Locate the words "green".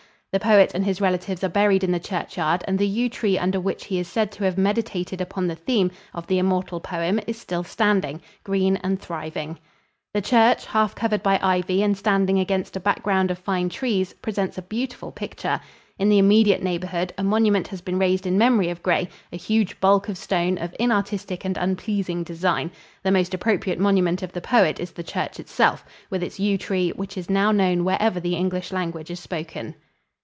8.45-8.77